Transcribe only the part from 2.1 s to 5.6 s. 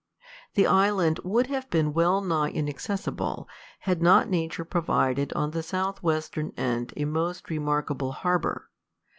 nigh inaccessible, had not nature provided on